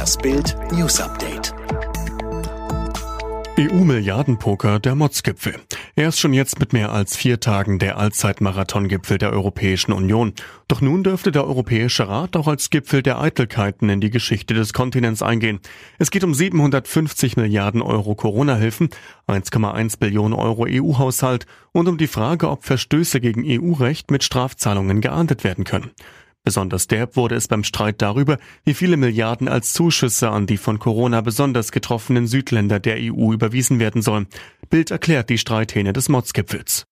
Das 0.00 0.16
Bild 0.16 0.56
News 0.72 0.98
Update. 0.98 1.52
EU-Milliardenpoker 3.58 4.78
der 4.78 4.94
Motzgipfel. 4.94 5.56
Er 5.94 6.08
ist 6.08 6.18
schon 6.18 6.32
jetzt 6.32 6.58
mit 6.58 6.72
mehr 6.72 6.90
als 6.90 7.18
vier 7.18 7.38
Tagen 7.38 7.78
der 7.78 7.98
Allzeitmarathongipfel 7.98 9.18
der 9.18 9.30
Europäischen 9.30 9.92
Union. 9.92 10.32
Doch 10.68 10.80
nun 10.80 11.04
dürfte 11.04 11.32
der 11.32 11.44
Europäische 11.44 12.08
Rat 12.08 12.34
auch 12.34 12.48
als 12.48 12.70
Gipfel 12.70 13.02
der 13.02 13.20
Eitelkeiten 13.20 13.90
in 13.90 14.00
die 14.00 14.08
Geschichte 14.08 14.54
des 14.54 14.72
Kontinents 14.72 15.20
eingehen. 15.20 15.60
Es 15.98 16.10
geht 16.10 16.24
um 16.24 16.32
750 16.32 17.36
Milliarden 17.36 17.82
Euro 17.82 18.14
Corona-Hilfen, 18.14 18.88
1,1 19.28 19.98
Billionen 19.98 20.32
Euro 20.32 20.64
EU-Haushalt 20.66 21.44
und 21.72 21.88
um 21.88 21.98
die 21.98 22.06
Frage, 22.06 22.48
ob 22.48 22.64
Verstöße 22.64 23.20
gegen 23.20 23.44
EU-Recht 23.44 24.10
mit 24.10 24.24
Strafzahlungen 24.24 25.02
geahndet 25.02 25.44
werden 25.44 25.64
können. 25.64 25.90
Besonders 26.42 26.86
derb 26.86 27.16
wurde 27.16 27.34
es 27.34 27.48
beim 27.48 27.64
Streit 27.64 28.00
darüber, 28.00 28.38
wie 28.64 28.74
viele 28.74 28.96
Milliarden 28.96 29.46
als 29.46 29.72
Zuschüsse 29.72 30.30
an 30.30 30.46
die 30.46 30.56
von 30.56 30.78
Corona 30.78 31.20
besonders 31.20 31.70
getroffenen 31.70 32.26
Südländer 32.26 32.80
der 32.80 32.96
EU 32.98 33.32
überwiesen 33.32 33.78
werden 33.78 34.00
sollen. 34.00 34.26
Bild 34.70 34.90
erklärt 34.90 35.28
die 35.28 35.38
Streithähne 35.38 35.92
des 35.92 36.08
Motzgipfels. 36.08 36.86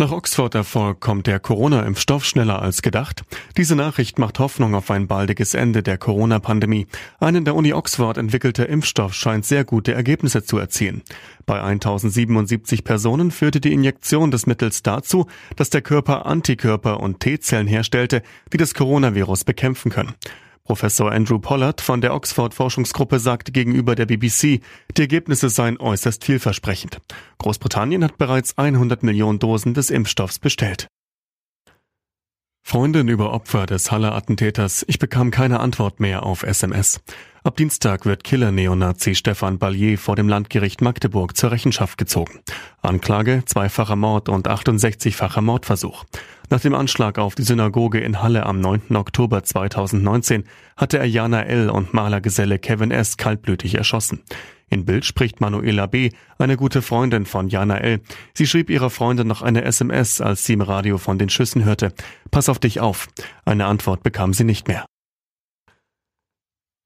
Nach 0.00 0.12
Oxford-Erfolg 0.12 0.98
kommt 0.98 1.26
der 1.26 1.38
Corona-Impfstoff 1.38 2.24
schneller 2.24 2.62
als 2.62 2.80
gedacht. 2.80 3.22
Diese 3.58 3.76
Nachricht 3.76 4.18
macht 4.18 4.38
Hoffnung 4.38 4.74
auf 4.74 4.90
ein 4.90 5.06
baldiges 5.06 5.52
Ende 5.52 5.82
der 5.82 5.98
Corona-Pandemie. 5.98 6.86
Ein 7.18 7.34
in 7.34 7.44
der 7.44 7.54
Uni 7.54 7.74
Oxford 7.74 8.16
entwickelter 8.16 8.66
Impfstoff 8.66 9.12
scheint 9.12 9.44
sehr 9.44 9.62
gute 9.64 9.92
Ergebnisse 9.92 10.42
zu 10.42 10.56
erzielen. 10.56 11.02
Bei 11.44 11.60
1077 11.60 12.82
Personen 12.82 13.30
führte 13.30 13.60
die 13.60 13.74
Injektion 13.74 14.30
des 14.30 14.46
Mittels 14.46 14.82
dazu, 14.82 15.26
dass 15.56 15.68
der 15.68 15.82
Körper 15.82 16.24
Antikörper 16.24 17.00
und 17.00 17.20
T-Zellen 17.20 17.66
herstellte, 17.66 18.22
die 18.54 18.56
das 18.56 18.72
Coronavirus 18.72 19.44
bekämpfen 19.44 19.90
können. 19.90 20.14
Professor 20.70 21.10
Andrew 21.10 21.40
Pollard 21.40 21.80
von 21.80 22.00
der 22.00 22.14
Oxford 22.14 22.54
Forschungsgruppe 22.54 23.18
sagte 23.18 23.50
gegenüber 23.50 23.96
der 23.96 24.06
BBC, 24.06 24.60
die 24.96 25.00
Ergebnisse 25.00 25.48
seien 25.48 25.80
äußerst 25.80 26.24
vielversprechend. 26.24 27.00
Großbritannien 27.38 28.04
hat 28.04 28.18
bereits 28.18 28.56
100 28.56 29.02
Millionen 29.02 29.40
Dosen 29.40 29.74
des 29.74 29.90
Impfstoffs 29.90 30.38
bestellt. 30.38 30.86
Freundin 32.70 33.08
über 33.08 33.32
Opfer 33.32 33.66
des 33.66 33.90
Halle-Attentäters, 33.90 34.84
ich 34.86 35.00
bekam 35.00 35.32
keine 35.32 35.58
Antwort 35.58 35.98
mehr 35.98 36.22
auf 36.22 36.44
SMS. 36.44 37.00
Ab 37.42 37.56
Dienstag 37.56 38.06
wird 38.06 38.22
Killer-Neonazi 38.22 39.16
Stefan 39.16 39.58
Ballier 39.58 39.98
vor 39.98 40.14
dem 40.14 40.28
Landgericht 40.28 40.80
Magdeburg 40.80 41.36
zur 41.36 41.50
Rechenschaft 41.50 41.98
gezogen. 41.98 42.38
Anklage, 42.80 43.42
zweifacher 43.44 43.96
Mord 43.96 44.28
und 44.28 44.48
68-facher 44.48 45.40
Mordversuch. 45.40 46.04
Nach 46.48 46.60
dem 46.60 46.76
Anschlag 46.76 47.18
auf 47.18 47.34
die 47.34 47.42
Synagoge 47.42 47.98
in 47.98 48.22
Halle 48.22 48.46
am 48.46 48.60
9. 48.60 48.94
Oktober 48.94 49.42
2019 49.42 50.44
hatte 50.76 51.00
er 51.00 51.06
Jana 51.06 51.42
L. 51.42 51.70
und 51.70 51.92
Malergeselle 51.92 52.60
Kevin 52.60 52.92
S. 52.92 53.16
kaltblütig 53.16 53.74
erschossen. 53.74 54.22
In 54.70 54.84
Bild 54.84 55.04
spricht 55.04 55.40
Manuela 55.40 55.86
B., 55.86 56.10
eine 56.38 56.56
gute 56.56 56.80
Freundin 56.80 57.26
von 57.26 57.48
Jana 57.48 57.78
L. 57.78 58.00
Sie 58.34 58.46
schrieb 58.46 58.70
ihrer 58.70 58.88
Freundin 58.88 59.26
noch 59.26 59.42
eine 59.42 59.64
SMS, 59.64 60.20
als 60.20 60.44
sie 60.44 60.52
im 60.54 60.62
Radio 60.62 60.96
von 60.96 61.18
den 61.18 61.28
Schüssen 61.28 61.64
hörte. 61.64 61.92
Pass 62.30 62.48
auf 62.48 62.60
dich 62.60 62.80
auf. 62.80 63.08
Eine 63.44 63.66
Antwort 63.66 64.04
bekam 64.04 64.32
sie 64.32 64.44
nicht 64.44 64.68
mehr. 64.68 64.86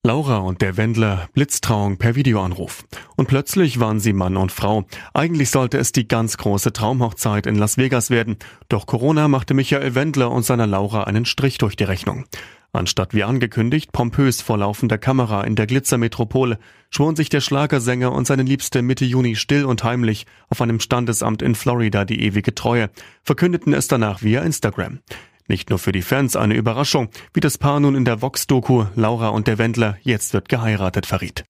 Laura 0.07 0.37
und 0.39 0.61
der 0.61 0.77
Wendler 0.77 1.29
Blitztrauung 1.33 1.97
per 1.97 2.15
Videoanruf. 2.15 2.85
Und 3.17 3.27
plötzlich 3.27 3.81
waren 3.81 4.01
sie 4.01 4.13
Mann 4.13 4.37
und 4.37 4.53
Frau. 4.53 4.85
Eigentlich 5.15 5.49
sollte 5.49 5.79
es 5.79 5.93
die 5.93 6.07
ganz 6.07 6.37
große 6.37 6.75
Traumhochzeit 6.75 7.47
in 7.47 7.57
Las 7.57 7.79
Vegas 7.79 8.11
werden. 8.11 8.37
Doch 8.69 8.85
Corona 8.85 9.29
machte 9.29 9.55
Michael 9.55 9.95
Wendler 9.95 10.31
und 10.31 10.45
seiner 10.45 10.67
Laura 10.67 11.05
einen 11.05 11.25
Strich 11.25 11.57
durch 11.57 11.75
die 11.75 11.85
Rechnung. 11.85 12.27
Anstatt 12.75 13.15
wie 13.15 13.23
angekündigt 13.23 13.93
pompös 13.93 14.43
vor 14.43 14.59
laufender 14.59 14.99
Kamera 14.99 15.45
in 15.45 15.55
der 15.55 15.69
Glitzermetropole, 15.69 16.59
schworen 16.91 17.15
sich 17.15 17.29
der 17.29 17.41
Schlagersänger 17.41 18.11
und 18.11 18.27
seine 18.27 18.43
Liebste 18.43 18.83
Mitte 18.83 19.05
Juni 19.05 19.37
still 19.37 19.65
und 19.65 19.85
heimlich 19.85 20.27
auf 20.49 20.61
einem 20.61 20.81
Standesamt 20.81 21.41
in 21.41 21.55
Florida 21.55 22.05
die 22.05 22.25
ewige 22.25 22.53
Treue, 22.53 22.91
verkündeten 23.23 23.75
es 23.75 23.87
danach 23.87 24.23
via 24.23 24.43
Instagram. 24.43 24.99
Nicht 25.47 25.71
nur 25.71 25.79
für 25.79 25.93
die 25.93 26.03
Fans 26.03 26.35
eine 26.35 26.57
Überraschung, 26.57 27.11
wie 27.33 27.41
das 27.41 27.59
Paar 27.59 27.79
nun 27.79 27.95
in 27.95 28.05
der 28.05 28.23
Vox-Doku 28.23 28.87
Laura 28.97 29.29
und 29.29 29.47
der 29.47 29.59
Wendler 29.59 29.97
jetzt 30.03 30.33
wird 30.33 30.49
geheiratet 30.49 31.07
verriet. 31.07 31.45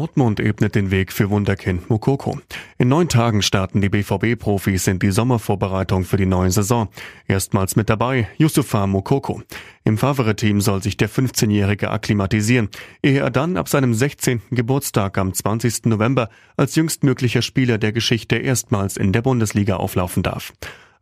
Dortmund 0.00 0.40
ebnet 0.40 0.76
den 0.76 0.90
Weg 0.90 1.12
für 1.12 1.28
Wunderkind 1.28 1.90
Mukoko. 1.90 2.40
In 2.78 2.88
neun 2.88 3.10
Tagen 3.10 3.42
starten 3.42 3.82
die 3.82 3.90
BVB-Profis 3.90 4.86
in 4.86 4.98
die 4.98 5.10
Sommervorbereitung 5.10 6.04
für 6.04 6.16
die 6.16 6.24
neue 6.24 6.50
Saison. 6.50 6.88
Erstmals 7.28 7.76
mit 7.76 7.90
dabei 7.90 8.26
Yusufa 8.38 8.86
Mukoko. 8.86 9.42
Im 9.84 9.98
Favre-Team 9.98 10.62
soll 10.62 10.82
sich 10.82 10.96
der 10.96 11.10
15-Jährige 11.10 11.90
akklimatisieren, 11.90 12.70
ehe 13.02 13.20
er 13.20 13.28
dann 13.28 13.58
ab 13.58 13.68
seinem 13.68 13.92
16. 13.92 14.40
Geburtstag 14.52 15.18
am 15.18 15.34
20. 15.34 15.84
November 15.84 16.30
als 16.56 16.76
jüngstmöglicher 16.76 17.42
Spieler 17.42 17.76
der 17.76 17.92
Geschichte 17.92 18.36
erstmals 18.36 18.96
in 18.96 19.12
der 19.12 19.20
Bundesliga 19.20 19.76
auflaufen 19.76 20.22
darf. 20.22 20.54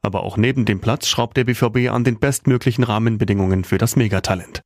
Aber 0.03 0.25
auch 0.25 0.37
neben 0.37 0.65
dem 0.65 0.81
Platz 0.81 1.07
schraubt 1.07 1.37
der 1.37 1.45
BVB 1.45 1.89
an 1.93 2.03
den 2.03 2.19
bestmöglichen 2.19 2.83
Rahmenbedingungen 2.83 3.63
für 3.63 3.79
das 3.79 3.95
Megatalent. 3.95 4.61